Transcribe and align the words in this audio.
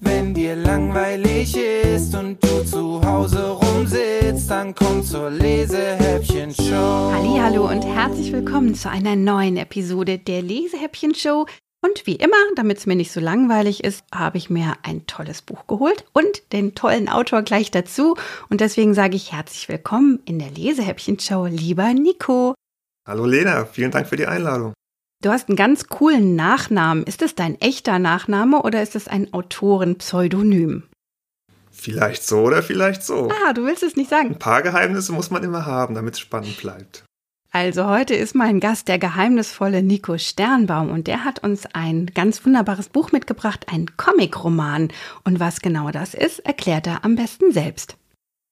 Wenn 0.00 0.34
dir 0.34 0.56
langweilig 0.56 1.56
ist 1.56 2.14
und 2.14 2.42
du 2.42 2.64
zu 2.64 3.04
Hause 3.04 3.50
rumsitzt, 3.50 4.50
dann 4.50 4.74
komm 4.74 5.02
zur 5.02 5.30
Lesehäppchen-Show. 5.30 7.12
Hallo 7.40 7.68
und 7.68 7.82
herzlich 7.82 8.32
willkommen 8.32 8.74
zu 8.74 8.90
einer 8.90 9.16
neuen 9.16 9.56
Episode 9.56 10.18
der 10.18 10.42
Lesehäppchen-Show. 10.42 11.46
Und 11.84 12.06
wie 12.06 12.16
immer, 12.16 12.36
damit 12.56 12.78
es 12.78 12.86
mir 12.86 12.96
nicht 12.96 13.12
so 13.12 13.20
langweilig 13.20 13.84
ist, 13.84 14.04
habe 14.12 14.38
ich 14.38 14.50
mir 14.50 14.74
ein 14.82 15.06
tolles 15.06 15.42
Buch 15.42 15.66
geholt 15.66 16.04
und 16.12 16.52
den 16.52 16.74
tollen 16.74 17.08
Autor 17.08 17.42
gleich 17.42 17.70
dazu. 17.70 18.16
Und 18.48 18.60
deswegen 18.60 18.94
sage 18.94 19.16
ich 19.16 19.32
herzlich 19.32 19.68
willkommen 19.68 20.20
in 20.24 20.38
der 20.38 20.50
Lesehäppchen-Show, 20.50 21.46
lieber 21.46 21.94
Nico. 21.94 22.54
Hallo 23.06 23.24
Lena, 23.24 23.66
vielen 23.66 23.92
Dank 23.92 24.08
für 24.08 24.16
die 24.16 24.26
Einladung. 24.26 24.72
Du 25.22 25.30
hast 25.30 25.48
einen 25.48 25.56
ganz 25.56 25.88
coolen 25.88 26.36
Nachnamen. 26.36 27.04
Ist 27.04 27.22
es 27.22 27.34
dein 27.34 27.60
echter 27.60 27.98
Nachname 27.98 28.62
oder 28.62 28.82
ist 28.82 28.94
es 28.94 29.08
ein 29.08 29.32
Autorenpseudonym? 29.32 30.84
Vielleicht 31.70 32.22
so 32.22 32.40
oder 32.40 32.62
vielleicht 32.62 33.02
so. 33.02 33.30
Ah, 33.30 33.52
du 33.52 33.64
willst 33.64 33.82
es 33.82 33.96
nicht 33.96 34.10
sagen. 34.10 34.30
Ein 34.30 34.38
paar 34.38 34.62
Geheimnisse 34.62 35.12
muss 35.12 35.30
man 35.30 35.42
immer 35.42 35.66
haben, 35.66 35.94
damit 35.94 36.14
es 36.14 36.20
spannend 36.20 36.56
bleibt. 36.58 37.04
Also 37.50 37.86
heute 37.86 38.14
ist 38.14 38.34
mein 38.34 38.60
Gast 38.60 38.88
der 38.88 38.98
geheimnisvolle 38.98 39.82
Nico 39.82 40.18
Sternbaum 40.18 40.90
und 40.90 41.06
der 41.06 41.24
hat 41.24 41.42
uns 41.42 41.64
ein 41.72 42.10
ganz 42.14 42.44
wunderbares 42.44 42.90
Buch 42.90 43.12
mitgebracht, 43.12 43.66
ein 43.72 43.96
Comicroman. 43.96 44.88
Und 45.24 45.40
was 45.40 45.60
genau 45.60 45.90
das 45.90 46.12
ist, 46.12 46.40
erklärt 46.40 46.86
er 46.86 47.04
am 47.04 47.16
besten 47.16 47.52
selbst. 47.52 47.96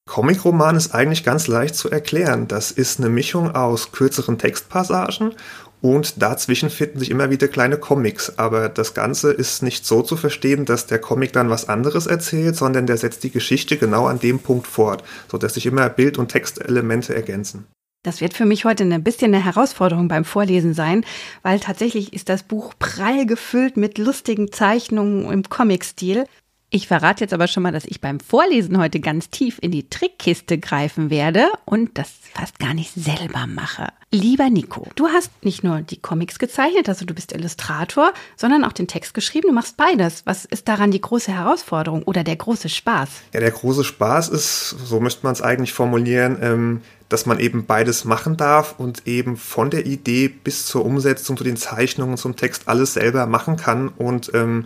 Comicroman 0.07 0.77
ist 0.77 0.95
eigentlich 0.95 1.25
ganz 1.25 1.49
leicht 1.49 1.75
zu 1.75 1.91
erklären. 1.91 2.47
Das 2.47 2.71
ist 2.71 3.01
eine 3.01 3.09
Mischung 3.09 3.55
aus 3.55 3.91
kürzeren 3.91 4.39
Textpassagen 4.39 5.35
und 5.81 6.23
dazwischen 6.23 6.71
finden 6.71 6.99
sich 6.99 7.11
immer 7.11 7.31
wieder 7.31 7.49
kleine 7.49 7.79
Comics. 7.79 8.39
Aber 8.39 8.69
das 8.69 8.95
Ganze 8.95 9.33
ist 9.33 9.63
nicht 9.63 9.85
so 9.85 10.03
zu 10.03 10.17
verstehen, 10.17 10.67
dass 10.67 10.87
der 10.87 10.99
Comic 10.99 11.33
dann 11.33 11.51
was 11.51 11.69
anderes 11.69 12.07
erzählt, 12.07 12.55
sondern 12.55 12.87
der 12.87 12.97
setzt 12.97 13.25
die 13.25 13.31
Geschichte 13.31 13.77
genau 13.77 14.07
an 14.07 14.21
dem 14.21 14.39
Punkt 14.39 14.67
fort, 14.67 15.03
sodass 15.31 15.55
sich 15.55 15.67
immer 15.67 15.89
Bild- 15.89 16.19
und 16.19 16.29
Textelemente 16.29 17.15
ergänzen. 17.15 17.67
Das 18.05 18.21
wird 18.21 18.35
für 18.35 18.45
mich 18.45 18.67
heute 18.67 18.85
ein 18.85 19.03
bisschen 19.03 19.35
eine 19.35 19.43
Herausforderung 19.43 20.09
beim 20.09 20.27
Vorlesen 20.27 20.75
sein, 20.75 21.07
weil 21.43 21.59
tatsächlich 21.59 22.13
ist 22.13 22.29
das 22.29 22.43
Buch 22.43 22.75
prall 22.79 23.25
gefüllt 23.25 23.79
mit 23.79 23.97
lustigen 23.97 24.53
Zeichnungen 24.53 25.31
im 25.33 25.43
Comic-Stil. 25.43 26.27
Ich 26.75 26.89
verrate 26.89 27.23
jetzt 27.23 27.33
aber 27.33 27.47
schon 27.47 27.63
mal, 27.63 27.71
dass 27.71 27.85
ich 27.85 28.01
beim 28.01 28.19
Vorlesen 28.19 28.79
heute 28.79 28.99
ganz 28.99 29.31
tief 29.31 29.59
in 29.61 29.71
die 29.71 29.89
Trickkiste 29.89 30.59
greifen 30.59 31.09
werde 31.09 31.47
und 31.65 31.97
das 31.97 32.11
fast 32.35 32.59
gar 32.59 32.75
nicht 32.75 32.93
selber 32.97 33.47
mache. 33.47 33.93
Lieber 34.11 34.51
Nico, 34.51 34.89
du 34.97 35.07
hast 35.07 35.31
nicht 35.45 35.63
nur 35.63 35.83
die 35.83 36.01
Comics 36.01 36.41
gezeichnet, 36.41 36.89
also 36.89 37.05
du 37.05 37.15
bist 37.15 37.31
Illustrator, 37.31 38.13
sondern 38.35 38.65
auch 38.65 38.73
den 38.73 38.89
Text 38.89 39.15
geschrieben. 39.15 39.51
Du 39.51 39.55
machst 39.55 39.77
beides. 39.77 40.23
Was 40.27 40.47
ist 40.47 40.67
daran 40.67 40.91
die 40.91 41.01
große 41.01 41.31
Herausforderung 41.31 42.03
oder 42.03 42.25
der 42.25 42.35
große 42.35 42.69
Spaß? 42.69 43.09
Ja, 43.33 43.39
der 43.39 43.53
große 43.53 43.85
Spaß 43.85 44.31
ist, 44.31 44.71
so 44.71 44.99
müsste 44.99 45.23
man 45.23 45.33
es 45.33 45.43
eigentlich 45.43 45.73
formulieren, 45.73 46.39
ähm, 46.41 46.81
dass 47.09 47.25
man 47.25 47.39
eben 47.39 47.67
beides 47.67 48.05
machen 48.05 48.37
darf 48.37 48.75
und 48.79 49.07
eben 49.07 49.37
von 49.37 49.71
der 49.71 49.87
Idee 49.87 50.27
bis 50.27 50.67
zur 50.67 50.85
Umsetzung, 50.85 51.37
zu 51.37 51.45
den 51.45 51.57
Zeichnungen, 51.57 52.17
zum 52.17 52.35
Text 52.35 52.67
alles 52.67 52.95
selber 52.95 53.27
machen 53.27 53.57
kann 53.57 53.91
und 53.91 54.33
ähm, 54.35 54.65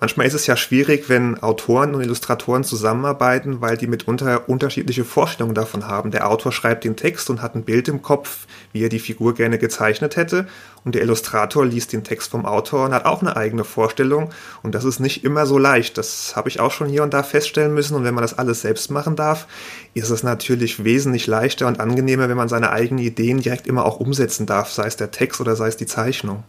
Manchmal 0.00 0.26
ist 0.26 0.34
es 0.34 0.46
ja 0.46 0.56
schwierig, 0.56 1.08
wenn 1.08 1.42
Autoren 1.42 1.94
und 1.94 2.02
Illustratoren 2.02 2.64
zusammenarbeiten, 2.64 3.60
weil 3.60 3.76
die 3.76 3.86
mitunter 3.86 4.48
unterschiedliche 4.48 5.04
Vorstellungen 5.04 5.54
davon 5.54 5.86
haben. 5.86 6.10
Der 6.10 6.28
Autor 6.28 6.52
schreibt 6.52 6.84
den 6.84 6.96
Text 6.96 7.30
und 7.30 7.40
hat 7.40 7.54
ein 7.54 7.62
Bild 7.62 7.88
im 7.88 8.02
Kopf, 8.02 8.46
wie 8.72 8.82
er 8.82 8.88
die 8.88 8.98
Figur 8.98 9.34
gerne 9.34 9.56
gezeichnet 9.56 10.16
hätte. 10.16 10.46
Und 10.84 10.94
der 10.94 11.02
Illustrator 11.02 11.64
liest 11.64 11.92
den 11.92 12.04
Text 12.04 12.32
vom 12.32 12.44
Autor 12.44 12.84
und 12.86 12.92
hat 12.92 13.06
auch 13.06 13.22
eine 13.22 13.36
eigene 13.36 13.64
Vorstellung. 13.64 14.30
Und 14.62 14.74
das 14.74 14.84
ist 14.84 14.98
nicht 14.98 15.24
immer 15.24 15.46
so 15.46 15.58
leicht. 15.58 15.96
Das 15.96 16.34
habe 16.36 16.48
ich 16.48 16.60
auch 16.60 16.72
schon 16.72 16.88
hier 16.88 17.02
und 17.02 17.14
da 17.14 17.22
feststellen 17.22 17.72
müssen. 17.72 17.94
Und 17.94 18.04
wenn 18.04 18.14
man 18.14 18.22
das 18.22 18.36
alles 18.36 18.60
selbst 18.60 18.90
machen 18.90 19.16
darf, 19.16 19.46
ist 19.94 20.10
es 20.10 20.22
natürlich 20.22 20.84
wesentlich 20.84 21.26
leichter 21.26 21.66
und 21.68 21.80
angenehmer, 21.80 22.28
wenn 22.28 22.36
man 22.36 22.48
seine 22.48 22.70
eigenen 22.70 23.02
Ideen 23.02 23.40
direkt 23.40 23.66
immer 23.66 23.86
auch 23.86 24.00
umsetzen 24.00 24.44
darf, 24.44 24.70
sei 24.70 24.86
es 24.86 24.96
der 24.96 25.12
Text 25.12 25.40
oder 25.40 25.56
sei 25.56 25.68
es 25.68 25.76
die 25.76 25.86
Zeichnung. 25.86 26.42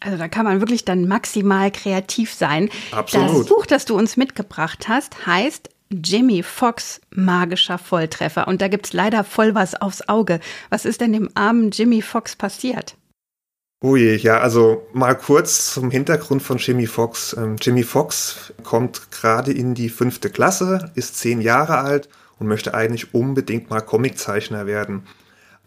Also 0.00 0.16
da 0.16 0.28
kann 0.28 0.44
man 0.44 0.60
wirklich 0.60 0.84
dann 0.84 1.08
maximal 1.08 1.70
kreativ 1.70 2.32
sein. 2.32 2.70
Absolut. 2.92 3.40
Das 3.40 3.46
Buch, 3.46 3.66
das 3.66 3.84
du 3.84 3.96
uns 3.96 4.16
mitgebracht 4.16 4.88
hast, 4.88 5.26
heißt 5.26 5.70
Jimmy 5.90 6.42
Fox 6.42 7.00
magischer 7.10 7.78
Volltreffer. 7.78 8.46
Und 8.46 8.60
da 8.60 8.68
gibt's 8.68 8.92
leider 8.92 9.24
voll 9.24 9.54
was 9.54 9.74
aufs 9.74 10.08
Auge. 10.08 10.40
Was 10.70 10.84
ist 10.84 11.00
denn 11.00 11.12
dem 11.12 11.30
armen 11.34 11.70
Jimmy 11.70 12.02
Fox 12.02 12.36
passiert? 12.36 12.96
Oh 13.80 13.94
je, 13.94 14.16
ja, 14.16 14.40
also 14.40 14.88
mal 14.92 15.14
kurz 15.14 15.72
zum 15.72 15.90
Hintergrund 15.90 16.42
von 16.42 16.58
Jimmy 16.58 16.86
Fox. 16.86 17.34
Ähm, 17.38 17.56
Jimmy 17.60 17.84
Fox 17.84 18.52
kommt 18.64 19.12
gerade 19.12 19.52
in 19.52 19.74
die 19.74 19.88
fünfte 19.88 20.30
Klasse, 20.30 20.90
ist 20.96 21.16
zehn 21.16 21.40
Jahre 21.40 21.78
alt 21.78 22.08
und 22.38 22.48
möchte 22.48 22.74
eigentlich 22.74 23.14
unbedingt 23.14 23.70
mal 23.70 23.80
Comiczeichner 23.80 24.66
werden 24.66 25.04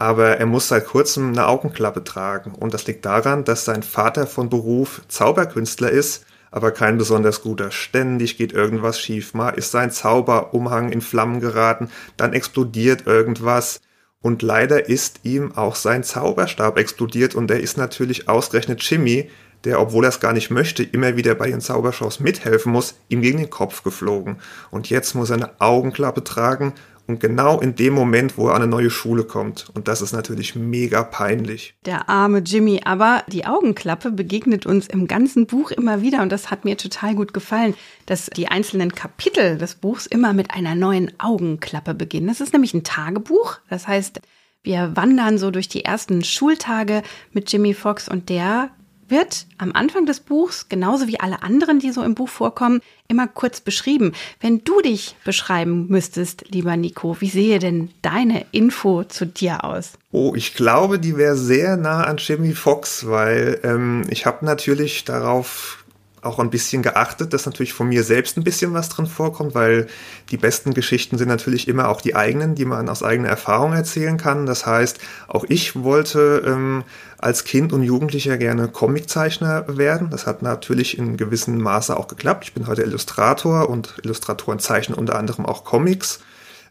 aber 0.02 0.38
er 0.38 0.48
muss 0.48 0.68
seit 0.68 0.88
kurzem 0.88 1.28
eine 1.30 1.46
Augenklappe 1.46 2.04
tragen. 2.04 2.54
Und 2.54 2.74
das 2.74 2.88
liegt 2.88 3.06
daran, 3.06 3.44
dass 3.44 3.66
sein 3.66 3.84
Vater 3.84 4.26
von 4.26 4.50
Beruf 4.50 5.04
Zauberkünstler 5.08 5.92
ist, 5.92 6.26
aber 6.50 6.72
kein 6.72 6.98
besonders 6.98 7.44
guter. 7.44 7.70
Ständig 7.70 8.36
geht 8.36 8.52
irgendwas 8.52 9.00
schief. 9.00 9.36
Mal 9.36 9.52
ist 9.52 9.70
sein 9.70 9.92
Zauberumhang 9.92 10.92
in 10.92 11.02
Flammen 11.02 11.40
geraten, 11.40 11.92
dann 12.18 12.34
explodiert 12.34 13.06
irgendwas. 13.06 13.80
Und 14.24 14.42
leider 14.42 14.90
ist 14.90 15.20
ihm 15.22 15.56
auch 15.56 15.76
sein 15.76 16.04
Zauberstab 16.04 16.80
explodiert 16.80 17.36
und 17.36 17.52
er 17.52 17.60
ist 17.60 17.78
natürlich 17.78 18.28
ausgerechnet 18.28 18.82
Jimmy, 18.82 19.30
der, 19.66 19.80
obwohl 19.80 20.06
er 20.06 20.10
es 20.10 20.20
gar 20.20 20.34
nicht 20.34 20.50
möchte, 20.50 20.82
immer 20.82 21.16
wieder 21.16 21.36
bei 21.36 21.52
den 21.52 21.62
Zaubershows 21.62 22.20
mithelfen 22.20 22.72
muss, 22.72 22.96
ihm 23.10 23.22
gegen 23.22 23.38
den 23.38 23.52
Kopf 23.52 23.84
geflogen. 23.84 24.38
Und 24.72 24.90
jetzt 24.90 25.14
muss 25.14 25.30
er 25.30 25.36
eine 25.36 25.62
Augenklappe 25.62 26.24
tragen 26.24 26.74
und 27.08 27.20
genau 27.20 27.60
in 27.60 27.76
dem 27.76 27.94
Moment, 27.94 28.38
wo 28.38 28.48
er 28.48 28.56
an 28.56 28.62
eine 28.62 28.72
neue 28.72 28.90
Schule 28.90 29.24
kommt. 29.24 29.70
Und 29.74 29.88
das 29.88 30.02
ist 30.02 30.14
natürlich 30.14 30.56
mega 30.56 31.04
peinlich. 31.04 31.76
Der 31.86 32.10
arme 32.10 32.40
Jimmy, 32.40 32.82
aber 32.84 33.24
die 33.28 33.46
Augenklappe 33.46 34.12
begegnet 34.12 34.66
uns 34.66 34.88
im 34.88 35.08
ganzen 35.08 35.48
Buch 35.48 35.72
immer 35.72 36.02
wieder 36.02 36.22
und 36.22 36.32
das 36.32 36.52
hat 36.52 36.66
mir 36.66 36.78
total 36.78 37.16
gut 37.16 37.34
gefallen, 37.34 37.76
dass 38.06 38.28
die 38.28 38.48
einzelnen 38.48 38.94
Kapitel 38.94 39.58
des 39.58 39.76
Buchs 39.76 40.06
immer 40.06 40.34
mit 40.34 40.52
einer 40.52 40.76
neuen 40.76 41.12
Augenklappe 41.20 41.94
beginnen. 41.94 42.28
Das 42.28 42.42
ist 42.42 42.54
nämlich 42.54 42.74
ein 42.74 42.84
Tagebuch. 42.84 43.58
Das 43.70 43.88
heißt, 43.88 44.22
wir 44.64 44.96
wandern 44.96 45.38
so 45.38 45.50
durch 45.52 45.70
die 45.70 45.86
ersten 45.86 46.24
Schultage 46.24 47.02
mit 47.34 47.52
Jimmy 47.52 47.74
Fox 47.74 48.08
und 48.08 48.30
der 48.30 48.70
wird 49.12 49.46
am 49.58 49.74
Anfang 49.74 50.06
des 50.06 50.20
Buchs, 50.20 50.68
genauso 50.70 51.08
wie 51.08 51.20
alle 51.20 51.44
anderen, 51.44 51.80
die 51.80 51.92
so 51.92 52.02
im 52.02 52.16
Buch 52.16 52.30
vorkommen, 52.30 52.82
immer 53.08 53.28
kurz 53.28 53.60
beschrieben. 53.60 54.14
Wenn 54.40 54.64
du 54.64 54.82
dich 54.82 55.16
beschreiben 55.24 55.88
müsstest, 55.90 56.46
lieber 56.50 56.78
Nico, 56.78 57.18
wie 57.20 57.30
sehe 57.30 57.60
denn 57.60 57.90
deine 58.02 58.46
Info 58.52 59.04
zu 59.04 59.26
dir 59.28 59.64
aus? 59.64 59.94
Oh, 60.12 60.34
ich 60.36 60.56
glaube, 60.56 60.98
die 60.98 61.18
wäre 61.18 61.36
sehr 61.36 61.78
nah 61.78 62.06
an 62.06 62.18
Jimmy 62.18 62.54
Fox, 62.54 63.08
weil 63.08 63.60
ähm, 63.64 64.04
ich 64.10 64.26
habe 64.26 64.46
natürlich 64.46 65.04
darauf 65.06 65.81
auch 66.22 66.40
ein 66.40 66.52
bisschen 66.52 66.84
geachtet, 66.84 67.34
dass 67.34 67.46
natürlich 67.46 67.74
von 67.74 67.90
mir 67.90 68.04
selbst 68.04 68.38
ein 68.38 68.44
bisschen 68.44 68.74
was 68.74 68.90
drin 68.90 69.08
vorkommt, 69.08 69.56
weil 69.56 69.88
die 70.30 70.38
besten 70.38 70.74
Geschichten 70.74 71.18
sind 71.18 71.28
natürlich 71.28 71.68
immer 71.68 71.90
auch 71.90 72.02
die 72.02 72.16
eigenen, 72.16 72.54
die 72.54 72.66
man 72.66 72.90
aus 72.90 73.02
eigener 73.02 73.30
Erfahrung 73.30 73.74
erzählen 73.74 74.18
kann. 74.18 74.46
Das 74.46 74.66
heißt, 74.66 75.00
auch 75.28 75.46
ich 75.48 75.84
wollte 75.84 76.44
ähm, 76.46 76.84
als 77.18 77.44
Kind 77.44 77.74
und 77.74 77.82
Jugendlicher 77.82 78.38
gerne 78.38 78.68
Comiczeichner 78.68 79.66
werden. 79.78 80.10
Das 80.12 80.28
hat 80.28 80.44
natürlich 80.44 80.98
in 80.98 81.18
gewissem 81.18 81.58
Maße 81.60 81.98
auch 81.98 82.08
geklappt. 82.08 82.44
Ich 82.46 82.54
bin 82.54 82.68
heute 82.68 82.84
Illustrator 82.84 83.70
und 83.70 83.96
Illustratoren 84.04 84.60
zeichnen 84.60 84.98
unter 84.98 85.18
anderem 85.18 85.46
auch 85.46 85.64
Comics. 85.64 86.20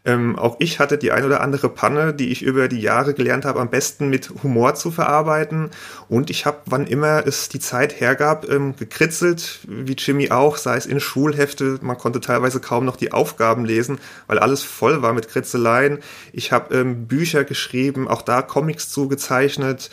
Ähm, 0.03 0.37
auch 0.37 0.55
ich 0.59 0.79
hatte 0.79 0.97
die 0.97 1.11
ein 1.11 1.25
oder 1.25 1.41
andere 1.41 1.69
Panne, 1.69 2.13
die 2.13 2.29
ich 2.29 2.41
über 2.41 2.67
die 2.67 2.81
Jahre 2.81 3.13
gelernt 3.13 3.45
habe, 3.45 3.59
am 3.59 3.69
besten 3.69 4.09
mit 4.09 4.31
Humor 4.41 4.73
zu 4.73 4.89
verarbeiten. 4.89 5.69
Und 6.09 6.31
ich 6.31 6.45
habe, 6.45 6.57
wann 6.65 6.87
immer 6.87 7.25
es 7.27 7.49
die 7.49 7.59
Zeit 7.59 7.99
hergab, 7.99 8.49
ähm, 8.49 8.75
gekritzelt, 8.75 9.59
wie 9.67 9.93
Jimmy 9.93 10.31
auch, 10.31 10.57
sei 10.57 10.75
es 10.77 10.87
in 10.87 10.99
Schulhefte. 10.99 11.77
Man 11.81 11.99
konnte 11.99 12.19
teilweise 12.19 12.59
kaum 12.59 12.83
noch 12.83 12.95
die 12.95 13.11
Aufgaben 13.11 13.63
lesen, 13.63 13.99
weil 14.25 14.39
alles 14.39 14.63
voll 14.63 15.03
war 15.03 15.13
mit 15.13 15.27
Kritzeleien. 15.27 15.99
Ich 16.33 16.51
habe 16.51 16.75
ähm, 16.75 17.07
Bücher 17.07 17.43
geschrieben, 17.43 18.07
auch 18.07 18.23
da 18.23 18.41
Comics 18.41 18.89
zugezeichnet. 18.89 19.91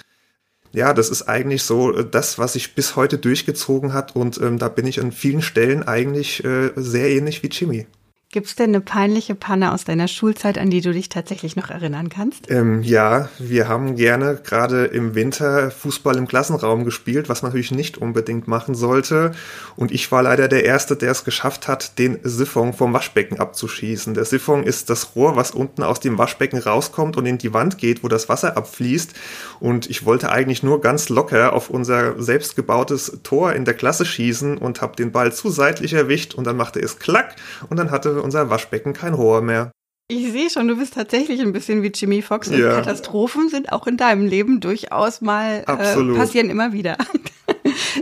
Ja, 0.73 0.93
das 0.95 1.11
ist 1.11 1.23
eigentlich 1.29 1.65
so 1.65 1.95
äh, 1.95 2.09
das, 2.09 2.39
was 2.39 2.55
sich 2.55 2.75
bis 2.75 2.97
heute 2.97 3.19
durchgezogen 3.19 3.93
hat 3.93 4.17
und 4.17 4.41
ähm, 4.41 4.59
da 4.59 4.69
bin 4.69 4.87
ich 4.87 5.01
an 5.01 5.13
vielen 5.13 5.43
Stellen 5.43 5.83
eigentlich 5.87 6.45
äh, 6.45 6.71
sehr 6.77 7.11
ähnlich 7.11 7.43
wie 7.43 7.49
Jimmy. 7.49 7.87
Gibt 8.31 8.47
es 8.49 8.57
denn 8.57 8.75
eine 8.75 8.83
peinliche 8.83 9.35
Panne 9.35 9.73
aus 9.73 9.85
deiner 9.85 10.07
Schulzeit, 10.07 10.59
an 10.59 10.69
die 10.69 10.83
du 10.83 10.93
dich 10.93 11.09
tatsächlich 11.09 11.57
noch 11.57 11.71
erinnern 11.71 12.11
kannst? 12.11 12.51
Ähm, 12.51 12.83
ja, 12.83 13.31
wir 13.39 13.69
haben 13.69 13.97
gerne 13.97 14.39
gerade 14.45 14.85
im 14.85 15.15
Winter 15.15 15.71
Fußball 15.71 16.15
im 16.19 16.29
Klassenraum 16.29 16.85
gespielt, 16.85 17.31
was 17.31 17.41
man 17.41 17.53
natürlich 17.53 17.71
nicht 17.71 17.97
unbedingt 17.97 18.47
machen 18.47 18.75
sollte. 18.75 19.33
Und 19.77 19.93
ich 19.93 20.13
war 20.13 20.23
leider 20.23 20.47
der 20.47 20.67
Erste, 20.67 20.95
der 20.95 21.13
es 21.13 21.25
geschafft 21.25 21.69
hat, 21.69 21.99
den 21.99 22.19
Siphon 22.23 22.75
vom 22.75 22.93
Waschbecken 22.93 23.41
abzuschießen. 23.41 24.13
Der 24.13 24.27
Siphon 24.27 24.63
ist 24.63 24.91
das 24.91 25.17
Rohr, 25.17 25.37
was 25.37 25.53
unten 25.53 25.83
aus 25.83 26.01
dem 26.01 26.19
Waschbecken 26.19 26.59
rauskommt 26.59 27.17
und 27.17 27.25
in 27.25 27.39
die 27.39 27.55
Wand 27.55 27.79
geht, 27.79 28.05
wo 28.05 28.09
das 28.09 28.29
Wasser 28.29 28.59
abfließt. 28.59 29.15
Und 29.59 29.89
ich 29.89 30.05
wollte 30.05 30.31
eigentlich 30.31 30.63
nur 30.63 30.83
ganz 30.83 31.09
locker 31.09 31.55
auf 31.55 31.71
unser 31.71 32.21
selbstgebautes 32.21 33.21
Tor 33.23 33.55
in 33.55 33.65
der 33.65 33.73
Klasse 33.73 34.05
schießen 34.05 34.59
und 34.59 34.83
habe 34.83 34.97
den 34.97 35.13
Ball 35.13 35.33
zu 35.33 35.49
seitlich 35.49 35.95
erwischt 35.95 36.35
und 36.35 36.47
dann 36.47 36.59
machte 36.59 36.79
es 36.79 36.99
klack 36.99 37.35
und 37.71 37.79
dann 37.79 37.91
hatte 37.91 38.18
unser 38.23 38.51
Waschbecken 38.51 38.93
kein 38.93 39.15
Rohr 39.15 39.43
mehr. 39.43 39.73
Ich 40.11 40.33
sehe 40.33 40.49
schon, 40.49 40.69
du 40.69 40.77
bist 40.77 40.95
tatsächlich 40.95 41.41
ein 41.41 41.53
bisschen 41.53 41.83
wie 41.83 41.93
Jimmy 41.95 42.23
Fox 42.23 42.49
und 42.49 42.59
ja. 42.59 42.77
Katastrophen 42.77 43.51
sind 43.51 43.73
auch 43.73 43.87
in 43.87 43.99
deinem 43.99 44.27
Leben 44.27 44.61
durchaus 44.61 45.21
mal 45.21 45.65
äh, 45.67 46.15
passieren 46.17 46.51
immer 46.51 46.73
wieder. 46.73 46.97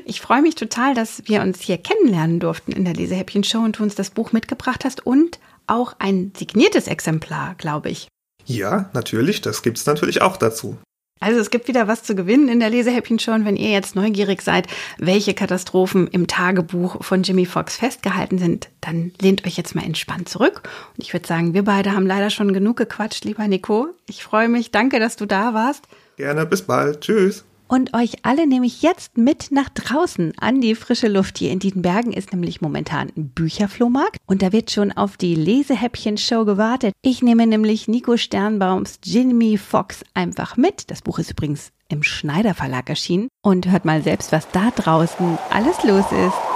Ich 0.04 0.20
freue 0.20 0.42
mich 0.42 0.54
total, 0.54 0.94
dass 0.94 1.22
wir 1.26 1.42
uns 1.42 1.60
hier 1.60 1.78
kennenlernen 1.78 2.40
durften 2.40 2.72
in 2.72 2.84
der 2.84 2.94
Lesehäppchen-Show 2.94 3.58
und 3.58 3.78
du 3.78 3.82
uns 3.82 3.94
das 3.94 4.10
Buch 4.10 4.32
mitgebracht 4.32 4.84
hast 4.84 5.04
und 5.04 5.38
auch 5.66 5.94
ein 5.98 6.32
signiertes 6.36 6.86
Exemplar, 6.86 7.54
glaube 7.56 7.90
ich. 7.90 8.08
Ja, 8.44 8.88
natürlich, 8.92 9.40
das 9.40 9.62
gibt 9.62 9.78
es 9.78 9.86
natürlich 9.86 10.22
auch 10.22 10.36
dazu. 10.36 10.78
Also 11.18 11.40
es 11.40 11.50
gibt 11.50 11.66
wieder 11.66 11.88
was 11.88 12.02
zu 12.02 12.14
gewinnen 12.14 12.48
in 12.48 12.60
der 12.60 12.70
Lesehäppchen 12.70 13.18
schon, 13.18 13.44
wenn 13.44 13.56
ihr 13.56 13.70
jetzt 13.70 13.96
neugierig 13.96 14.42
seid, 14.42 14.66
welche 14.98 15.32
Katastrophen 15.32 16.08
im 16.08 16.26
Tagebuch 16.26 17.02
von 17.02 17.22
Jimmy 17.22 17.46
Fox 17.46 17.76
festgehalten 17.76 18.38
sind, 18.38 18.68
dann 18.82 19.12
lehnt 19.20 19.46
euch 19.46 19.56
jetzt 19.56 19.74
mal 19.74 19.84
entspannt 19.84 20.28
zurück. 20.28 20.62
Und 20.96 21.02
ich 21.02 21.12
würde 21.12 21.26
sagen, 21.26 21.54
wir 21.54 21.64
beide 21.64 21.92
haben 21.92 22.06
leider 22.06 22.30
schon 22.30 22.52
genug 22.52 22.76
gequatscht, 22.76 23.24
lieber 23.24 23.48
Nico. 23.48 23.88
Ich 24.08 24.22
freue 24.22 24.48
mich, 24.48 24.70
danke, 24.70 25.00
dass 25.00 25.16
du 25.16 25.26
da 25.26 25.54
warst. 25.54 25.84
Gerne, 26.16 26.44
bis 26.44 26.62
bald. 26.62 27.00
Tschüss. 27.00 27.44
Und 27.68 27.94
euch 27.94 28.18
alle 28.22 28.46
nehme 28.46 28.66
ich 28.66 28.82
jetzt 28.82 29.18
mit 29.18 29.50
nach 29.50 29.68
draußen 29.68 30.32
an 30.38 30.60
die 30.60 30.74
frische 30.74 31.08
Luft. 31.08 31.38
Hier 31.38 31.50
in 31.50 31.58
Dietenbergen 31.58 32.12
ist 32.12 32.32
nämlich 32.32 32.60
momentan 32.60 33.10
ein 33.16 33.30
Bücherflohmarkt 33.30 34.18
und 34.26 34.42
da 34.42 34.52
wird 34.52 34.70
schon 34.70 34.92
auf 34.92 35.16
die 35.16 35.34
Lesehäppchen-Show 35.34 36.44
gewartet. 36.44 36.94
Ich 37.02 37.22
nehme 37.22 37.46
nämlich 37.46 37.88
Nico 37.88 38.16
Sternbaums 38.16 39.00
Jimmy 39.04 39.58
Fox 39.58 40.04
einfach 40.14 40.56
mit. 40.56 40.90
Das 40.90 41.02
Buch 41.02 41.18
ist 41.18 41.32
übrigens 41.32 41.72
im 41.88 42.02
Schneider 42.02 42.54
Verlag 42.54 42.88
erschienen 42.88 43.28
und 43.42 43.70
hört 43.70 43.84
mal 43.84 44.02
selbst, 44.02 44.32
was 44.32 44.48
da 44.50 44.70
draußen 44.70 45.38
alles 45.50 45.82
los 45.84 46.06
ist. 46.12 46.55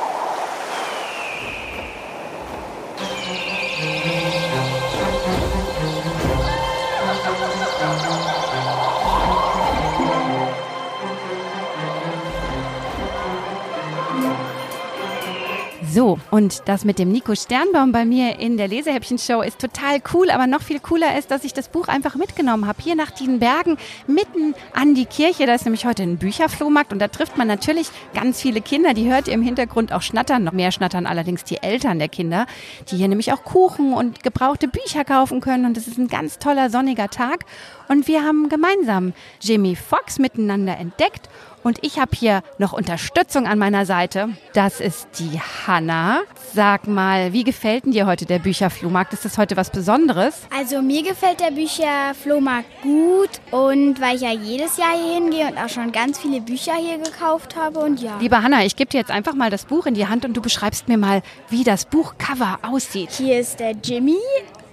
So, 16.01 16.19
und 16.31 16.63
das 16.65 16.87
mit 16.87 16.99
dem 16.99 17.13
Nico 17.13 17.35
Sternbaum 17.35 17.93
bei 17.93 18.07
mir 18.07 18.39
in 18.39 18.57
der 18.57 18.69
Lesehäppchen-Show 18.69 19.43
ist 19.43 19.59
total 19.59 20.01
cool, 20.15 20.31
aber 20.31 20.47
noch 20.47 20.63
viel 20.63 20.81
cooler 20.81 21.19
ist, 21.19 21.31
dass 21.31 21.45
ich 21.45 21.53
das 21.53 21.69
Buch 21.69 21.89
einfach 21.89 22.15
mitgenommen 22.15 22.67
habe. 22.67 22.83
Hier 22.83 22.95
nach 22.95 23.11
Dienbergen, 23.11 23.77
mitten 24.07 24.55
an 24.73 24.95
die 24.95 25.05
Kirche. 25.05 25.45
Da 25.45 25.53
ist 25.53 25.67
nämlich 25.67 25.85
heute 25.85 26.03
ein 26.03 26.17
Bücherflohmarkt 26.17 26.95
und 26.95 27.01
da 27.01 27.09
trifft 27.09 27.37
man 27.37 27.49
natürlich 27.49 27.91
ganz 28.15 28.41
viele 28.41 28.63
Kinder. 28.63 28.95
Die 28.95 29.13
hört 29.13 29.29
ihr 29.29 29.35
im 29.35 29.43
Hintergrund 29.43 29.93
auch 29.93 30.01
schnattern. 30.01 30.43
Noch 30.43 30.55
mehr 30.55 30.73
schnattern 30.73 31.05
allerdings 31.05 31.45
die 31.45 31.63
Eltern 31.63 31.99
der 31.99 32.09
Kinder, 32.09 32.47
die 32.91 32.97
hier 32.97 33.09
nämlich 33.09 33.35
auch 33.35 33.45
Kuchen 33.45 33.93
und 33.93 34.23
gebrauchte 34.23 34.69
Bücher 34.69 35.05
kaufen 35.05 35.43
können. 35.43 35.67
Und 35.67 35.77
es 35.77 35.87
ist 35.87 35.99
ein 35.99 36.09
ganz 36.09 36.39
toller 36.39 36.71
sonniger 36.71 37.11
Tag. 37.11 37.45
Und 37.89 38.09
wir 38.09 38.23
haben 38.23 38.49
gemeinsam 38.49 39.13
Jimmy 39.43 39.77
Fox 39.77 40.19
miteinander 40.19 40.79
entdeckt 40.79 41.29
und 41.63 41.79
ich 41.83 41.99
habe 41.99 42.11
hier 42.15 42.43
noch 42.59 42.73
Unterstützung 42.73 43.47
an 43.47 43.59
meiner 43.59 43.87
Seite. 43.87 44.31
Das 44.55 44.81
ist 44.81 45.09
die 45.19 45.39
Hanna. 45.67 46.21
Sag 46.55 46.87
mal, 46.87 47.33
wie 47.33 47.45
gefällt 47.45 47.85
denn 47.85 47.93
dir 47.93 48.07
heute 48.07 48.27
der 48.27 48.39
Bücherflohmarkt? 48.39 49.13
Ist 49.13 49.25
das 49.25 49.39
heute 49.39 49.57
was 49.57 49.71
Besonderes? 49.71 50.41
Also 50.57 50.83
mir 50.83 51.03
gefällt 51.03 51.41
der 51.41 51.51
Bücherflohmarkt 51.51 52.69
gut 52.83 53.31
und 53.51 54.01
weil 54.01 54.17
ich 54.17 54.23
ja 54.23 54.33
jedes 54.33 54.77
Jahr 54.77 54.93
hier 54.93 55.15
hingehe 55.15 55.47
und 55.47 55.59
auch 55.59 55.69
schon 55.69 55.93
ganz 55.93 56.19
viele 56.19 56.41
Bücher 56.41 56.75
hier 56.75 56.99
gekauft 56.99 57.57
habe 57.57 57.81
und 57.81 58.01
ja. 58.01 58.19
Liebe 58.21 58.43
Hanna, 58.43 58.65
ich 58.65 58.77
gebe 58.77 58.91
dir 58.91 58.99
jetzt 58.99 59.11
einfach 59.11 59.35
mal 59.35 59.51
das 59.51 59.67
Buch 59.67 59.87
in 59.87 59.95
die 59.95 60.07
Hand 60.07 60.25
und 60.25 60.37
du 60.37 60.41
beschreibst 60.41 60.89
mir 60.89 60.99
mal, 60.99 61.23
wie 61.49 61.65
das 61.65 61.85
Buchcover 61.85 62.59
aussieht. 62.63 63.11
Hier 63.13 63.39
ist 63.39 63.61
der 63.61 63.73
Jimmy 63.73 64.19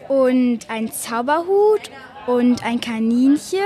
und 0.08 0.70
ein 0.70 0.92
Zauberhut 0.92 1.92
und 2.28 2.64
ein 2.64 2.82
Kaninchen 2.82 3.60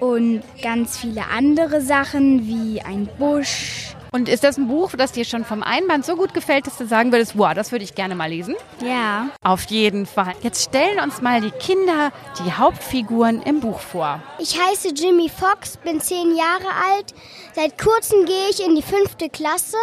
und 0.00 0.42
ganz 0.62 0.98
viele 0.98 1.24
andere 1.32 1.80
Sachen 1.80 2.46
wie 2.46 2.80
ein 2.82 3.08
Busch. 3.18 3.94
Und 4.12 4.28
ist 4.28 4.42
das 4.42 4.56
ein 4.56 4.66
Buch, 4.66 4.90
das 4.98 5.12
dir 5.12 5.24
schon 5.24 5.44
vom 5.44 5.62
Einband 5.62 6.04
so 6.04 6.16
gut 6.16 6.34
gefällt, 6.34 6.66
dass 6.66 6.76
du 6.76 6.86
sagen 6.86 7.12
würdest, 7.12 7.38
wow, 7.38 7.54
das 7.54 7.70
würde 7.70 7.84
ich 7.84 7.94
gerne 7.94 8.16
mal 8.16 8.28
lesen? 8.28 8.56
Ja. 8.84 9.28
Auf 9.44 9.64
jeden 9.66 10.04
Fall. 10.04 10.32
Jetzt 10.42 10.64
stellen 10.64 10.98
uns 10.98 11.22
mal 11.22 11.40
die 11.40 11.52
Kinder 11.52 12.10
die 12.44 12.52
Hauptfiguren 12.52 13.42
im 13.42 13.60
Buch 13.60 13.78
vor. 13.78 14.20
Ich 14.40 14.58
heiße 14.60 14.88
Jimmy 14.94 15.28
Fox, 15.28 15.76
bin 15.76 16.00
zehn 16.00 16.36
Jahre 16.36 16.74
alt. 16.88 17.14
Seit 17.54 17.78
kurzem 17.78 18.26
gehe 18.26 18.48
ich 18.50 18.66
in 18.66 18.74
die 18.74 18.82
fünfte 18.82 19.28
Klasse. 19.28 19.76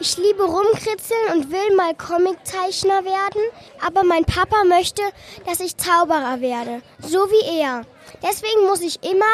Ich 0.00 0.16
liebe 0.18 0.42
rumkritzeln 0.42 1.34
und 1.34 1.52
will 1.52 1.76
mal 1.76 1.94
Comiczeichner 1.94 3.04
werden, 3.04 3.42
aber 3.86 4.02
mein 4.02 4.24
Papa 4.24 4.64
möchte, 4.68 5.02
dass 5.46 5.60
ich 5.60 5.76
Zauberer 5.76 6.40
werde, 6.40 6.82
so 7.00 7.18
wie 7.18 7.60
er. 7.60 7.82
Deswegen 8.22 8.66
muss 8.66 8.80
ich 8.80 9.02
immer 9.02 9.24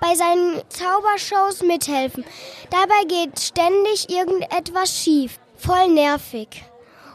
bei 0.00 0.14
seinen 0.14 0.62
Zaubershows 0.68 1.62
mithelfen. 1.62 2.24
Dabei 2.70 3.04
geht 3.08 3.40
ständig 3.40 4.10
irgendetwas 4.10 4.96
schief. 4.96 5.38
Voll 5.56 5.88
nervig. 5.88 6.48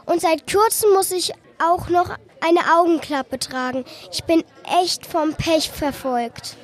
Und 0.06 0.20
seit 0.20 0.50
kurzem 0.50 0.92
muss 0.92 1.10
ich 1.10 1.32
auch 1.58 1.88
noch 1.88 2.10
eine 2.40 2.60
Augenklappe 2.78 3.38
tragen. 3.38 3.84
Ich 4.12 4.24
bin 4.24 4.42
echt 4.82 5.06
vom 5.06 5.34
Pech 5.34 5.70
verfolgt. 5.70 6.56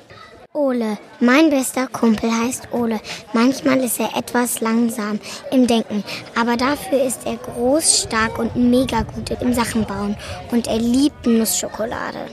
Ole. 0.53 0.97
Mein 1.19 1.51
bester 1.51 1.87
Kumpel 1.87 2.31
heißt 2.31 2.69
Ole. 2.73 2.99
Manchmal 3.33 3.83
ist 3.83 3.99
er 3.99 4.17
etwas 4.17 4.61
langsam 4.61 5.19
im 5.51 5.67
Denken, 5.67 6.03
aber 6.35 6.57
dafür 6.57 7.03
ist 7.03 7.25
er 7.25 7.37
groß, 7.37 8.01
stark 8.01 8.39
und 8.39 8.55
mega 8.55 9.03
gut 9.03 9.29
im 9.41 9.53
Sachenbauen. 9.53 10.17
Und 10.51 10.67
er 10.67 10.79
liebt 10.79 11.27
Nussschokolade. 11.27 12.25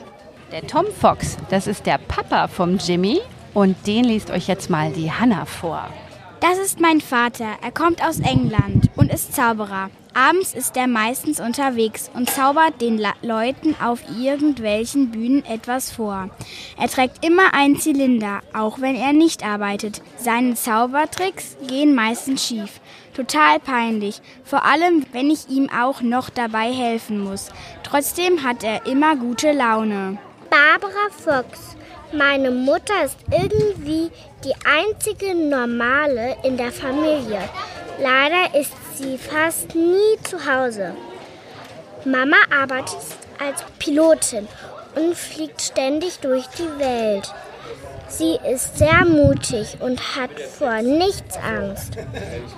Der 0.52 0.64
Tom 0.64 0.86
Fox, 1.00 1.36
das 1.50 1.66
ist 1.66 1.86
der 1.86 1.98
Papa 1.98 2.46
vom 2.46 2.78
Jimmy 2.78 3.20
und 3.52 3.84
den 3.84 4.04
liest 4.04 4.30
euch 4.30 4.46
jetzt 4.46 4.70
mal 4.70 4.92
die 4.92 5.10
Hannah 5.10 5.44
vor. 5.44 5.88
Das 6.38 6.58
ist 6.58 6.78
mein 6.78 7.00
Vater. 7.00 7.48
Er 7.62 7.72
kommt 7.72 8.00
aus 8.00 8.20
England 8.20 8.88
und 8.94 9.12
ist 9.12 9.34
Zauberer. 9.34 9.90
Abends 10.14 10.54
ist 10.54 10.76
er 10.76 10.86
meistens 10.86 11.40
unterwegs 11.40 12.10
und 12.14 12.30
zaubert 12.30 12.80
den 12.80 12.96
La 12.96 13.12
Leuten 13.22 13.74
auf 13.82 14.00
irgendwelchen 14.16 15.10
Bühnen 15.10 15.44
etwas 15.44 15.90
vor. 15.90 16.30
Er 16.78 16.88
trägt 16.88 17.24
immer 17.26 17.52
einen 17.52 17.80
Zylinder, 17.80 18.40
auch 18.54 18.80
wenn 18.80 18.94
er 18.94 19.12
nicht 19.12 19.44
arbeitet. 19.44 20.00
Seine 20.16 20.54
Zaubertricks 20.54 21.56
gehen 21.66 21.94
meistens 21.94 22.46
schief. 22.46 22.80
Total 23.14 23.58
peinlich, 23.58 24.22
vor 24.44 24.64
allem 24.64 25.04
wenn 25.12 25.28
ich 25.28 25.48
ihm 25.48 25.68
auch 25.70 26.02
noch 26.02 26.30
dabei 26.30 26.72
helfen 26.72 27.18
muss. 27.18 27.50
Trotzdem 27.82 28.44
hat 28.44 28.62
er 28.62 28.86
immer 28.86 29.16
gute 29.16 29.50
Laune. 29.50 30.18
Barbara 30.56 31.10
Fuchs. 31.10 31.76
Meine 32.12 32.50
Mutter 32.50 33.04
ist 33.04 33.18
irgendwie 33.30 34.10
die 34.42 34.54
einzige 34.64 35.34
Normale 35.34 36.34
in 36.44 36.56
der 36.56 36.72
Familie. 36.72 37.40
Leider 38.00 38.58
ist 38.58 38.72
sie 38.96 39.18
fast 39.18 39.74
nie 39.74 40.16
zu 40.22 40.46
Hause. 40.46 40.94
Mama 42.06 42.38
arbeitet 42.58 42.96
als 43.38 43.62
Pilotin 43.78 44.48
und 44.94 45.14
fliegt 45.14 45.60
ständig 45.60 46.20
durch 46.20 46.46
die 46.58 46.78
Welt. 46.78 47.30
Sie 48.08 48.38
ist 48.50 48.78
sehr 48.78 49.04
mutig 49.04 49.76
und 49.80 50.16
hat 50.16 50.40
vor 50.40 50.80
nichts 50.80 51.36
Angst. 51.36 51.98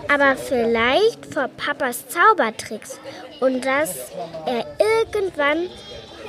Aber 0.08 0.36
vielleicht 0.36 1.26
vor 1.34 1.48
Papas 1.48 2.04
Zaubertricks 2.06 3.00
und 3.40 3.64
dass 3.64 4.12
er 4.46 4.66
irgendwann 4.78 5.68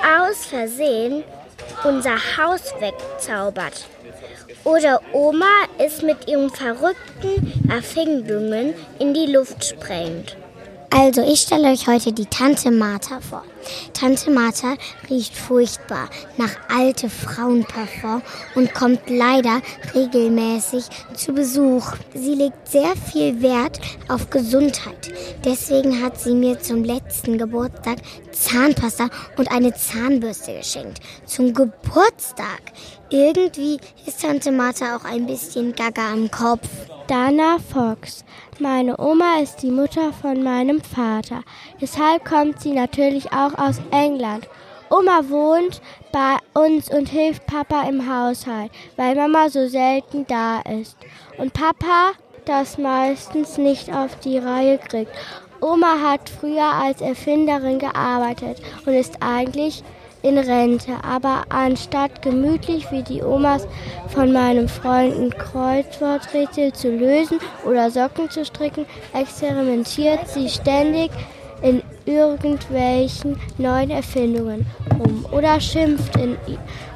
aus 0.01 0.47
Versehen 0.47 1.23
unser 1.83 2.17
Haus 2.37 2.61
wegzaubert. 2.79 3.85
Oder 4.63 5.01
Oma 5.13 5.45
es 5.77 6.01
mit 6.01 6.27
ihren 6.27 6.49
verrückten 6.49 7.69
Erfindungen 7.69 8.73
in 8.99 9.13
die 9.13 9.27
Luft 9.27 9.63
sprengt. 9.63 10.35
Also, 10.91 11.21
ich 11.21 11.41
stelle 11.41 11.71
euch 11.71 11.87
heute 11.87 12.11
die 12.11 12.25
Tante 12.25 12.71
Martha 12.71 13.19
vor. 13.21 13.43
Tante 13.93 14.31
Martha 14.31 14.73
riecht 15.07 15.37
furchtbar 15.37 16.09
nach 16.37 16.49
alte 16.67 17.11
Frauenparfum 17.11 18.23
und 18.55 18.73
kommt 18.73 19.01
leider 19.07 19.61
regelmäßig 19.93 20.85
zu 21.13 21.33
Besuch. 21.33 21.93
Sie 22.15 22.33
legt 22.33 22.67
sehr 22.67 22.95
viel 22.95 23.39
Wert 23.41 23.79
auf 24.07 24.31
Gesundheit. 24.31 25.13
Deswegen 25.45 26.03
hat 26.03 26.19
sie 26.19 26.33
mir 26.33 26.59
zum 26.59 26.83
letzten 26.83 27.37
Geburtstag 27.37 27.97
Zahnpasta 28.31 29.09
und 29.37 29.51
eine 29.51 29.73
Zahnbürste 29.75 30.57
geschenkt. 30.57 31.01
Zum 31.25 31.53
Geburtstag. 31.53 32.61
Irgendwie 33.11 33.77
ist 34.07 34.21
Tante 34.21 34.51
Martha 34.51 34.95
auch 34.95 35.05
ein 35.05 35.27
bisschen 35.27 35.75
gaga 35.75 36.11
am 36.11 36.31
Kopf. 36.31 36.67
Dana 37.09 37.57
Fox. 37.57 38.23
Meine 38.59 38.95
Oma 38.99 39.39
ist 39.41 39.63
die 39.63 39.71
Mutter 39.71 40.13
von 40.13 40.43
meinem 40.43 40.79
Vater. 40.79 41.41
Deshalb 41.81 42.23
kommt 42.23 42.61
sie 42.61 42.71
natürlich 42.71 43.33
auch 43.33 43.57
aus 43.57 43.81
England. 43.89 44.47
Oma 44.91 45.27
wohnt 45.27 45.81
bei 46.11 46.37
uns 46.53 46.87
und 46.91 47.09
hilft 47.09 47.47
Papa 47.47 47.89
im 47.89 48.07
Haushalt, 48.07 48.69
weil 48.95 49.15
Mama 49.15 49.49
so 49.49 49.67
selten 49.67 50.27
da 50.27 50.61
ist. 50.61 50.97
Und 51.39 51.53
Papa 51.53 52.11
das 52.45 52.77
meistens 52.77 53.57
nicht 53.57 53.91
auf 53.91 54.19
die 54.19 54.37
Reihe 54.37 54.77
kriegt. 54.77 55.11
Oma 55.61 55.95
hat 56.03 56.29
früher 56.29 56.71
als 56.71 57.01
Erfinderin 57.01 57.79
gearbeitet 57.79 58.61
und 58.85 58.93
ist 58.93 59.17
eigentlich 59.21 59.83
in 60.21 60.37
Rente, 60.37 60.93
aber 61.03 61.43
anstatt 61.49 62.21
gemütlich 62.21 62.91
wie 62.91 63.03
die 63.03 63.21
Omas 63.23 63.67
von 64.07 64.31
meinen 64.31 64.67
Freunden 64.67 65.29
Kreuzworträtsel 65.29 66.73
zu 66.73 66.89
lösen 66.89 67.39
oder 67.65 67.89
Socken 67.89 68.29
zu 68.29 68.43
stricken, 68.43 68.85
experimentiert 69.13 70.27
sie 70.27 70.49
ständig 70.49 71.11
in 71.61 71.81
irgendwelchen 72.05 73.39
neuen 73.57 73.91
Erfindungen 73.91 74.65
rum 74.97 75.25
oder 75.31 75.59
schimpft 75.59 76.15
in 76.17 76.37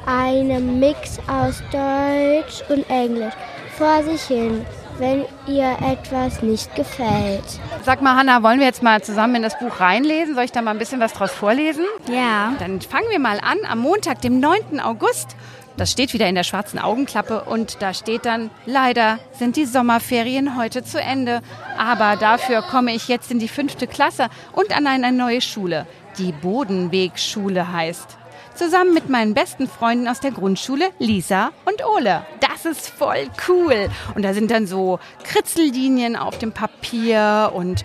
einem 0.06 0.80
Mix 0.80 1.18
aus 1.26 1.62
Deutsch 1.70 2.62
und 2.70 2.88
Englisch 2.90 3.34
vor 3.76 4.02
sich 4.02 4.22
hin 4.22 4.64
wenn 4.98 5.24
ihr 5.46 5.76
etwas 5.80 6.42
nicht 6.42 6.74
gefällt. 6.74 7.44
Sag 7.84 8.02
mal, 8.02 8.16
Hanna, 8.16 8.42
wollen 8.42 8.58
wir 8.58 8.66
jetzt 8.66 8.82
mal 8.82 9.02
zusammen 9.02 9.36
in 9.36 9.42
das 9.42 9.58
Buch 9.58 9.80
reinlesen? 9.80 10.34
Soll 10.34 10.44
ich 10.44 10.52
da 10.52 10.62
mal 10.62 10.70
ein 10.70 10.78
bisschen 10.78 11.00
was 11.00 11.12
draus 11.12 11.30
vorlesen? 11.30 11.84
Ja. 12.10 12.52
Dann 12.58 12.80
fangen 12.80 13.10
wir 13.10 13.18
mal 13.18 13.40
an 13.40 13.58
am 13.68 13.80
Montag, 13.80 14.20
dem 14.20 14.40
9. 14.40 14.80
August. 14.80 15.36
Das 15.76 15.90
steht 15.90 16.12
wieder 16.12 16.28
in 16.28 16.36
der 16.36 16.44
schwarzen 16.44 16.78
Augenklappe 16.78 17.42
und 17.42 17.82
da 17.82 17.92
steht 17.94 18.26
dann, 18.26 18.50
leider 18.64 19.18
sind 19.32 19.56
die 19.56 19.66
Sommerferien 19.66 20.56
heute 20.56 20.84
zu 20.84 21.00
Ende. 21.00 21.40
Aber 21.76 22.16
dafür 22.16 22.62
komme 22.62 22.94
ich 22.94 23.08
jetzt 23.08 23.32
in 23.32 23.40
die 23.40 23.48
fünfte 23.48 23.88
Klasse 23.88 24.28
und 24.52 24.76
an 24.76 24.86
eine 24.86 25.10
neue 25.10 25.40
Schule, 25.40 25.86
die 26.18 26.30
Bodenwegschule 26.30 27.72
heißt 27.72 28.18
zusammen 28.54 28.94
mit 28.94 29.08
meinen 29.08 29.34
besten 29.34 29.68
Freunden 29.68 30.08
aus 30.08 30.20
der 30.20 30.30
Grundschule, 30.30 30.90
Lisa 30.98 31.52
und 31.64 31.84
Ole. 31.84 32.24
Das 32.40 32.64
ist 32.64 32.88
voll 32.88 33.28
cool. 33.48 33.88
Und 34.14 34.22
da 34.22 34.34
sind 34.34 34.50
dann 34.50 34.66
so 34.66 34.98
Kritzellinien 35.24 36.16
auf 36.16 36.38
dem 36.38 36.52
Papier 36.52 37.52
und 37.54 37.84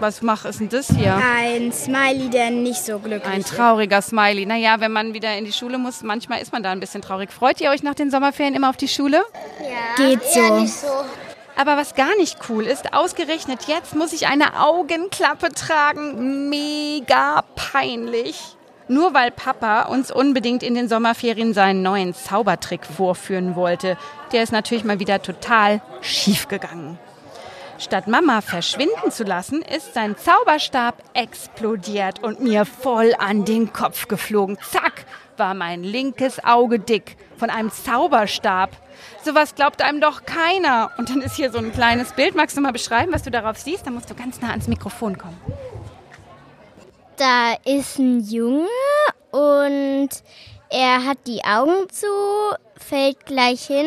was 0.00 0.22
mach 0.22 0.44
ist 0.44 0.60
denn 0.60 0.68
das 0.68 0.88
hier? 0.88 1.16
Ein 1.16 1.72
Smiley, 1.72 2.30
der 2.30 2.50
nicht 2.50 2.84
so 2.84 3.00
glücklich 3.00 3.32
Ein 3.32 3.44
trauriger 3.44 4.00
Smiley. 4.00 4.46
Naja, 4.46 4.76
wenn 4.78 4.92
man 4.92 5.12
wieder 5.12 5.36
in 5.36 5.44
die 5.44 5.52
Schule 5.52 5.76
muss, 5.76 6.02
manchmal 6.02 6.40
ist 6.40 6.52
man 6.52 6.62
da 6.62 6.70
ein 6.70 6.78
bisschen 6.78 7.02
traurig. 7.02 7.32
Freut 7.32 7.60
ihr 7.60 7.70
euch 7.70 7.82
nach 7.82 7.94
den 7.94 8.10
Sommerferien 8.10 8.54
immer 8.54 8.70
auf 8.70 8.76
die 8.76 8.86
Schule? 8.86 9.22
Ja. 9.60 10.04
Geht 10.04 10.22
so. 10.22 10.66
so. 10.66 10.86
Aber 11.56 11.76
was 11.76 11.96
gar 11.96 12.14
nicht 12.16 12.38
cool 12.48 12.64
ist, 12.64 12.94
ausgerechnet 12.94 13.64
jetzt 13.66 13.96
muss 13.96 14.12
ich 14.12 14.28
eine 14.28 14.60
Augenklappe 14.60 15.48
tragen. 15.52 16.48
Mega 16.48 17.42
peinlich. 17.56 18.57
Nur 18.88 19.12
weil 19.12 19.30
Papa 19.30 19.82
uns 19.82 20.10
unbedingt 20.10 20.62
in 20.62 20.74
den 20.74 20.88
Sommerferien 20.88 21.52
seinen 21.52 21.82
neuen 21.82 22.14
Zaubertrick 22.14 22.86
vorführen 22.86 23.54
wollte. 23.54 23.98
Der 24.32 24.42
ist 24.42 24.52
natürlich 24.52 24.84
mal 24.84 24.98
wieder 24.98 25.20
total 25.20 25.82
schief 26.00 26.48
gegangen. 26.48 26.98
Statt 27.78 28.08
Mama 28.08 28.40
verschwinden 28.40 29.12
zu 29.12 29.22
lassen, 29.22 29.62
ist 29.62 29.94
sein 29.94 30.16
Zauberstab 30.16 30.96
explodiert 31.14 32.22
und 32.24 32.40
mir 32.40 32.64
voll 32.64 33.14
an 33.18 33.44
den 33.44 33.72
Kopf 33.72 34.08
geflogen. 34.08 34.58
Zack, 34.68 35.04
war 35.36 35.54
mein 35.54 35.84
linkes 35.84 36.42
Auge 36.44 36.80
dick 36.80 37.16
von 37.36 37.50
einem 37.50 37.70
Zauberstab. 37.70 38.70
Sowas 39.22 39.54
glaubt 39.54 39.82
einem 39.82 40.00
doch 40.00 40.24
keiner. 40.24 40.90
Und 40.98 41.10
dann 41.10 41.20
ist 41.20 41.36
hier 41.36 41.52
so 41.52 41.58
ein 41.58 41.72
kleines 41.72 42.12
Bild. 42.12 42.34
Magst 42.34 42.56
du 42.56 42.60
mal 42.60 42.72
beschreiben, 42.72 43.12
was 43.12 43.22
du 43.22 43.30
darauf 43.30 43.58
siehst? 43.58 43.86
Dann 43.86 43.94
musst 43.94 44.10
du 44.10 44.14
ganz 44.14 44.40
nah 44.40 44.50
ans 44.50 44.66
Mikrofon 44.66 45.16
kommen 45.16 45.38
da 47.18 47.54
ist 47.64 47.98
ein 47.98 48.20
Junge 48.20 48.68
und 49.32 50.08
er 50.70 51.04
hat 51.04 51.18
die 51.26 51.42
Augen 51.44 51.88
zu, 51.90 52.06
fällt 52.76 53.26
gleich 53.26 53.66
hin 53.66 53.86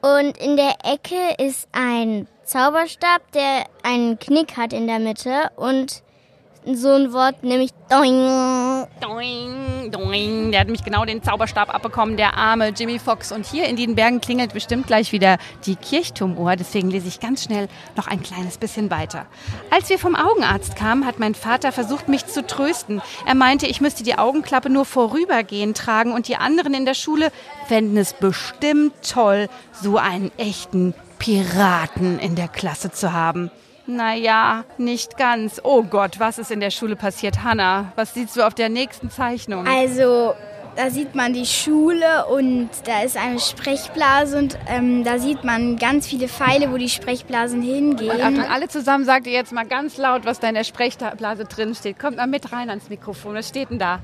und 0.00 0.38
in 0.38 0.56
der 0.56 0.74
Ecke 0.84 1.44
ist 1.44 1.68
ein 1.72 2.28
Zauberstab, 2.44 3.32
der 3.32 3.66
einen 3.82 4.18
Knick 4.18 4.56
hat 4.56 4.72
in 4.72 4.86
der 4.86 5.00
Mitte 5.00 5.50
und 5.56 6.02
so 6.74 6.90
ein 6.92 7.12
Wort, 7.12 7.42
nämlich 7.42 7.70
Doing. 7.88 8.28
Doing, 9.00 9.92
doing. 9.92 10.50
Der 10.50 10.60
hat 10.60 10.66
nämlich 10.66 10.82
genau 10.82 11.04
den 11.04 11.22
Zauberstab 11.22 11.72
abbekommen, 11.72 12.16
der 12.16 12.36
arme 12.36 12.70
Jimmy 12.70 12.98
Fox. 12.98 13.30
Und 13.30 13.46
hier 13.46 13.66
in 13.68 13.76
den 13.76 13.94
Bergen 13.94 14.20
klingelt 14.20 14.52
bestimmt 14.52 14.88
gleich 14.88 15.12
wieder 15.12 15.38
die 15.66 15.76
Kirchturmuhr. 15.76 16.56
Deswegen 16.56 16.90
lese 16.90 17.06
ich 17.06 17.20
ganz 17.20 17.44
schnell 17.44 17.68
noch 17.94 18.08
ein 18.08 18.22
kleines 18.22 18.58
bisschen 18.58 18.90
weiter. 18.90 19.26
Als 19.70 19.88
wir 19.88 20.00
vom 20.00 20.16
Augenarzt 20.16 20.74
kamen, 20.74 21.06
hat 21.06 21.20
mein 21.20 21.36
Vater 21.36 21.70
versucht, 21.70 22.08
mich 22.08 22.26
zu 22.26 22.44
trösten. 22.44 23.00
Er 23.24 23.36
meinte, 23.36 23.66
ich 23.66 23.80
müsste 23.80 24.02
die 24.02 24.18
Augenklappe 24.18 24.68
nur 24.68 24.84
vorübergehend 24.84 25.76
tragen 25.76 26.12
und 26.12 26.26
die 26.26 26.36
anderen 26.36 26.74
in 26.74 26.86
der 26.86 26.94
Schule 26.94 27.30
fänden 27.68 27.96
es 27.96 28.14
bestimmt 28.14 28.94
toll, 29.08 29.48
so 29.80 29.96
einen 29.96 30.32
echten 30.38 30.92
Piraten 31.20 32.18
in 32.18 32.34
der 32.34 32.48
Klasse 32.48 32.90
zu 32.90 33.12
haben. 33.12 33.52
Naja, 33.86 34.64
nicht 34.78 35.16
ganz. 35.16 35.60
Oh 35.62 35.82
Gott, 35.82 36.18
was 36.18 36.38
ist 36.38 36.50
in 36.50 36.60
der 36.60 36.70
Schule 36.70 36.96
passiert? 36.96 37.44
Hanna, 37.44 37.92
was 37.96 38.14
siehst 38.14 38.36
du 38.36 38.42
auf 38.46 38.54
der 38.54 38.68
nächsten 38.68 39.10
Zeichnung? 39.10 39.66
Also, 39.66 40.34
da 40.76 40.90
sieht 40.90 41.14
man 41.14 41.32
die 41.32 41.46
Schule 41.46 42.26
und 42.26 42.68
da 42.84 43.02
ist 43.02 43.16
eine 43.16 43.38
Sprechblase 43.38 44.38
und 44.38 44.58
ähm, 44.68 45.04
da 45.04 45.18
sieht 45.18 45.44
man 45.44 45.76
ganz 45.76 46.06
viele 46.06 46.28
Pfeile, 46.28 46.70
wo 46.72 46.76
die 46.76 46.88
Sprechblasen 46.88 47.62
hingehen. 47.62 48.10
Und 48.10 48.22
Achtung, 48.22 48.50
alle 48.50 48.68
zusammen 48.68 49.04
sagt 49.04 49.26
ihr 49.26 49.32
jetzt 49.32 49.52
mal 49.52 49.66
ganz 49.66 49.96
laut, 49.96 50.24
was 50.24 50.40
da 50.40 50.48
in 50.48 50.54
der 50.54 50.64
Sprechblase 50.64 51.44
drin 51.44 51.74
steht. 51.74 51.98
Kommt 51.98 52.16
mal 52.18 52.26
mit 52.26 52.52
rein 52.52 52.68
ans 52.68 52.90
Mikrofon. 52.90 53.34
Was 53.34 53.48
steht 53.48 53.70
denn 53.70 53.78
da? 53.78 54.00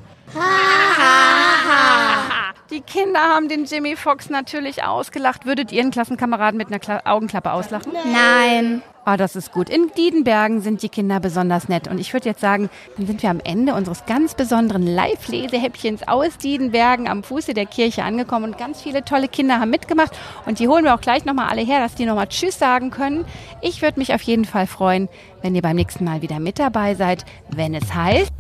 Die 2.70 2.80
Kinder 2.80 3.20
haben 3.20 3.48
den 3.48 3.66
Jimmy 3.66 3.96
Fox 3.96 4.30
natürlich 4.30 4.82
ausgelacht. 4.82 5.44
Würdet 5.44 5.72
ihr 5.72 5.82
einen 5.82 5.90
Klassenkameraden 5.90 6.56
mit 6.56 6.68
einer 6.68 6.78
Kla 6.78 7.02
Augenklappe 7.04 7.52
auslachen? 7.52 7.92
Nein. 8.10 8.82
Ah, 9.04 9.16
das 9.16 9.34
ist 9.34 9.50
gut. 9.50 9.68
In 9.68 9.90
Diedenbergen 9.96 10.60
sind 10.60 10.80
die 10.82 10.88
Kinder 10.88 11.18
besonders 11.18 11.68
nett. 11.68 11.88
Und 11.88 11.98
ich 11.98 12.12
würde 12.12 12.28
jetzt 12.28 12.40
sagen, 12.40 12.70
dann 12.96 13.06
sind 13.06 13.20
wir 13.22 13.30
am 13.30 13.40
Ende 13.42 13.74
unseres 13.74 14.06
ganz 14.06 14.34
besonderen 14.34 14.86
Live-Lesehäppchens 14.86 16.06
aus 16.06 16.38
Diedenbergen 16.38 17.08
am 17.08 17.24
Fuße 17.24 17.52
der 17.52 17.66
Kirche 17.66 18.04
angekommen. 18.04 18.52
Und 18.52 18.58
ganz 18.58 18.80
viele 18.80 19.04
tolle 19.04 19.26
Kinder 19.26 19.58
haben 19.58 19.70
mitgemacht. 19.70 20.12
Und 20.46 20.60
die 20.60 20.68
holen 20.68 20.84
wir 20.84 20.94
auch 20.94 21.00
gleich 21.00 21.24
nochmal 21.24 21.48
alle 21.48 21.62
her, 21.62 21.80
dass 21.80 21.96
die 21.96 22.06
nochmal 22.06 22.28
Tschüss 22.28 22.60
sagen 22.60 22.90
können. 22.90 23.24
Ich 23.60 23.82
würde 23.82 23.98
mich 23.98 24.14
auf 24.14 24.22
jeden 24.22 24.44
Fall 24.44 24.68
freuen, 24.68 25.08
wenn 25.42 25.56
ihr 25.56 25.62
beim 25.62 25.74
nächsten 25.74 26.04
Mal 26.04 26.22
wieder 26.22 26.38
mit 26.38 26.60
dabei 26.60 26.94
seid, 26.94 27.24
wenn 27.50 27.74
es 27.74 27.92
heißt... 27.92 28.30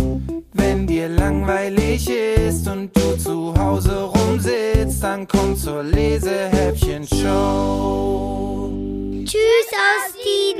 Wenn 0.52 0.86
dir 0.86 1.08
langweilig 1.08 2.08
ist 2.08 2.68
und 2.68 2.96
du 2.96 3.16
zu 3.16 3.52
Hause 3.58 4.04
rumsitzt, 4.04 5.02
dann 5.02 5.26
komm 5.26 5.56
zur 5.56 5.82
Lesehäppchen-Show. 5.82 8.68
Tschüss 9.24 9.72
aus 9.72 10.14
Diedenbergen, 10.14 10.51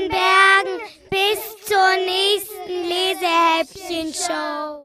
bis 1.11 1.39
zur 1.67 1.97
nächsten 1.97 2.89
Lesehäppchen-Show. 2.89 4.85